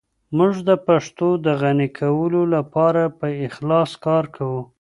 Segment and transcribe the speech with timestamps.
[0.37, 4.61] موږ د پښتو د غني کولو لپاره په اخلاص کار کوو.